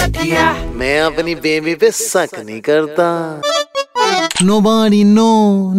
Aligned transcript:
मेरा 0.00 0.52
मैं 0.76 1.00
अपनी 1.00 1.34
बेबी 1.36 1.74
पे 1.74 1.90
शक 1.90 2.38
नहीं 2.38 2.60
करता। 2.60 3.08
Nobody 4.42 5.02
no 5.04 5.30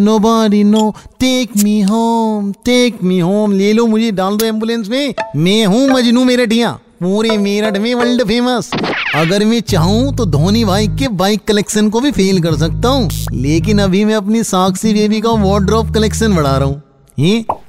nobody 0.05 0.63
no 0.65 0.83
take 1.19 1.55
me 1.63 1.79
home 1.81 2.51
take 2.65 3.01
me 3.03 3.19
home 3.19 3.53
ले 3.53 3.71
लो 3.73 3.85
मुझे 3.85 4.11
डाल 4.11 4.37
दो 4.37 4.45
एंबुलेंस 4.45 4.89
में। 4.89 5.13
मैं 5.37 5.65
हूँ 5.65 5.87
मजनू 5.89 6.23
मेरठिया 6.23 6.71
पूरे 7.01 7.37
मेरठ 7.37 7.77
में 7.77 7.93
वर्ल्ड 7.95 8.23
फ़ेमस 8.27 8.69
अगर 9.15 9.45
मैं 9.45 9.59
चाहूँ 9.69 10.15
तो 10.15 10.25
धोनी 10.27 10.63
भाई 10.65 10.87
के 10.99 11.07
बाइक 11.17 11.43
कलेक्शन 11.47 11.89
को 11.89 11.99
भी 11.99 12.11
फेल 12.11 12.41
कर 12.43 12.57
सकता 12.57 12.89
हूँ। 12.89 13.09
लेकिन 13.33 13.79
अभी 13.79 14.03
मैं 14.05 14.15
अपनी 14.15 14.43
साक्षी 14.43 14.93
बेबी 14.93 15.21
का 15.21 15.31
वार्डरोब 15.43 15.93
कलेक्शन 15.93 16.35
बढ़ा 16.35 16.57
रहा 16.57 16.67
हूँ। 16.67 16.81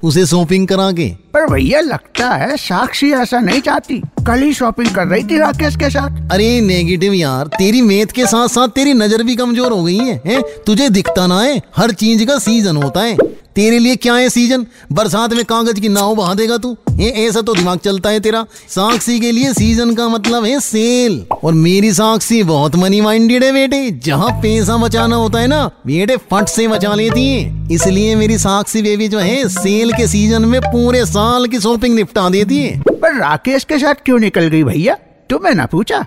उसे 0.02 0.24
शॉपिंग 0.26 0.66
करा 0.68 0.90
के 0.92 1.08
पर 1.34 1.46
भैया 1.52 1.80
लगता 1.80 2.28
है 2.30 2.56
साक्षी 2.56 3.10
ऐसा 3.12 3.38
नहीं 3.40 3.60
चाहती। 3.60 4.00
कल 4.26 4.42
ही 4.42 4.52
शॉपिंग 4.54 4.88
कर 4.94 5.06
रही 5.06 5.22
थी 5.24 5.38
राकेश 5.38 5.76
के 5.76 5.90
साथ। 5.90 6.32
अरे 6.32 6.60
नेगेटिव 6.60 7.12
यार 7.14 7.46
तेरी 7.48 7.82
मेथ 7.82 8.12
के 8.14 8.26
साथ 8.26 8.48
साथ 8.48 8.68
तेरी 8.70 8.94
नज़र 8.94 9.22
भी 9.22 9.36
कमज़ोर 9.36 9.72
हो 9.72 9.82
गई 9.84 9.96
है, 9.96 10.20
हैं? 10.26 10.42
तुझे 10.66 10.88
दिखता 10.90 11.26
ना 11.26 11.40
है 11.40 11.60
हर 11.76 11.92
चीज़ 11.92 12.24
का 12.24 12.38
सीज़न 12.40 12.76
होता 12.76 13.00
है। 13.00 13.16
तेरे 13.54 13.78
लिए 13.78 13.96
क्या 13.96 14.14
है 14.14 14.28
सीज़न 14.30 14.66
बरसात 14.92 15.32
में 15.34 15.44
कागज़ 15.44 15.80
की 15.80 15.88
नाव 15.88 16.14
बहा 16.14 16.34
देगा 16.34 16.56
तू 16.56 16.76
ये 16.90 17.08
ऐसा 17.20 17.40
तो 17.40 17.54
दिमाग 17.54 17.78
चलता 17.78 18.10
है 18.10 18.20
तेरा। 18.20 18.44
साक्षी 18.68 19.18
के 19.20 19.32
लिए 19.32 19.52
सीज़न 19.54 19.94
का 19.94 20.08
मतलब 20.08 20.44
है 20.44 20.58
सेल 20.60 21.20
और 21.34 21.52
मेरी 21.54 21.92
साक्षी 21.92 22.42
बहुत 22.42 22.76
मनी 22.76 23.00
माइंडेड 23.00 23.44
है 23.44 23.52
बेटे 23.52 23.90
जहाँ 24.04 24.30
पैसा 24.42 24.76
बचाना 24.76 25.16
होता 25.16 25.38
है 25.38 25.46
ना 25.46 25.64
बेटे 25.86 26.16
फट 26.30 26.48
से 26.48 26.68
बचा 26.68 26.94
लेती 26.94 27.26
है। 27.26 27.68
इसलिए 27.72 28.14
मेरी 28.16 28.38
साक्षी 28.38 28.82
बेबी 28.82 29.08
जो 29.08 29.18
है 29.18 29.48
सेल 29.50 29.91
के 29.92 30.06
सीज़न 30.06 30.44
में 30.44 30.60
पूरे 30.60 31.04
साल 31.06 31.46
की 31.46 31.60
शॉपिंग 31.60 31.94
निपटा 31.94 32.28
देती 32.28 32.58
है। 32.58 32.80
पर 32.80 33.14
राकेश 33.14 33.64
के 33.64 33.78
साथ 33.78 34.04
क्यों 34.04 34.18
निकल 34.18 34.46
गई 34.46 34.62
भैया? 34.64 34.96
तुम्हें 35.30 35.54
ना 35.54 35.66
पूछा? 35.66 36.04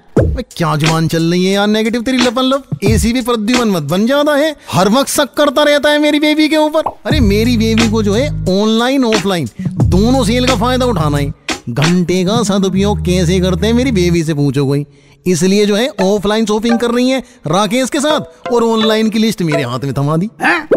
क्या 0.58 0.76
ज़ुबान 0.76 1.08
चल 1.08 1.24
रही 1.24 1.46
है 1.46 1.54
यार 1.54 1.68
नेगेटिव 1.68 2.02
तेरी 2.02 2.18
लपन 2.18 2.42
लप। 2.42 2.80
एसी 2.84 3.14
भी 3.14 3.22
प्रद्युमन 3.22 3.68
मत 3.68 3.84
बन 3.84 4.06
जाता 4.08 4.36
है। 4.36 4.56
हर 4.72 4.90
वक्त 4.90 5.10
शक 5.10 5.34
करता 5.34 5.64
रहता 5.64 5.90
है 5.90 6.00
मेरी 6.00 6.20
बेबी 6.20 6.48
के 6.50 6.58
ऊपर। 6.58 6.90
अरे 7.06 7.20
मेरी 7.20 7.58
बेबी 7.58 7.90
को 7.90 8.04
जो 8.04 8.14
है 8.14 8.28
ऑनलाइन 8.52 9.06
ऑफलाइन 9.06 9.50
दोनों 9.62 10.24
सेल 10.24 10.48
का 10.48 10.56
फ़ायदा 10.56 10.86
उठाना 10.86 11.18
है। 11.18 11.34
घंटे 11.70 12.24
का 12.24 12.42
सदुपयोग 12.44 13.06
कैसे 13.06 13.40
करते 13.40 13.68
हैं 13.68 13.74
मेरी 13.74 13.92
बेबी 13.92 14.24
से 14.24 14.34
पूछो 14.34 14.66
कोई। 14.66 14.86
इसलिए 15.28 15.66
जो 15.66 15.76
है 15.76 15.90
ऑफलाइन 16.02 16.46
शॉपिंग 16.46 16.80
कर 16.80 16.92
रही 16.92 17.10
है 17.10 17.20
राकेश 17.48 17.90
के 17.90 18.00
साथ 18.00 18.52
और 18.54 18.64
ऑनलाइन 18.64 19.10
की 19.10 19.20
लिस्ट 19.20 19.42
मेरे 19.42 19.64
हाथ 19.64 19.80
में 19.80 19.94
थमा 19.94 20.18
दी। 20.18 20.30
हैं? 20.42 20.68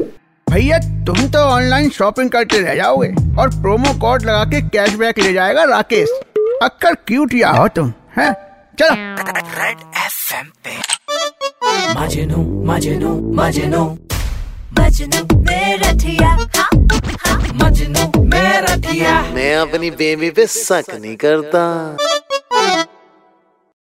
भैया 0.50 0.78
तुम 0.78 1.16
तो 1.28 1.38
ऑनलाइन 1.38 1.90
शॉपिंग 1.90 2.30
करते 2.30 2.58
रह 2.58 2.74
जाओगे 2.74 3.08
और 3.40 3.48
प्रोमो 3.62 3.92
कोड 3.98 4.22
लगा 4.22 4.44
के 4.44 4.60
कैशबैक 4.68 5.18
ले 5.18 5.32
जाएगा 5.32 5.64
राकेश। 5.64 6.08
अक्कर 6.62 6.94
क्यूट 6.94 7.34
या 7.34 7.50
हो 7.50 7.68
तुम 7.68 7.92
है? 8.18 8.32
चलो। 8.78 8.94
रेड 9.62 9.78
एफ़ 9.96 10.34
एम 10.34 10.46
पे। 10.64 10.76
मजनू 12.00 12.64
मजनू 12.64 13.12
मजनू। 13.34 13.84
मजनू 14.80 15.40
मेरा 15.40 15.92
थिया 15.92 16.28
हाँ, 16.28 16.70
हाँ, 17.26 17.40
मजनू 17.54 18.22
मेरा 18.24 18.76
थिया 18.76 19.20
मैं 19.34 19.56
अपनी 19.56 19.90
बेबी 19.90 20.30
पे 20.30 20.46
शक 20.46 20.84
नहीं 20.94 21.16
करता। 21.16 21.96